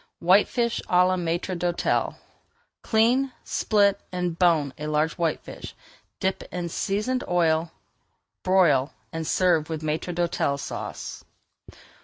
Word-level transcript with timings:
WHITEFISH 0.19 0.81
À 0.89 1.05
LA 1.07 1.15
MAÎTRE 1.15 1.59
D'HÔTEL 1.59 2.15
Clean, 2.81 3.31
split, 3.43 3.99
and 4.11 4.39
bone 4.39 4.73
a 4.79 4.87
large 4.87 5.13
whitefish, 5.13 5.75
dip 6.19 6.41
in 6.51 6.69
seasoned 6.69 7.23
oil, 7.27 7.69
broil, 8.41 8.87
[Page 8.87 9.03
447] 9.11 9.17
and 9.19 9.27
serve 9.27 9.69
with 9.69 9.83
Maître 9.83 10.15
d'Hôtel 10.15 10.59
Sauce. 10.59 11.23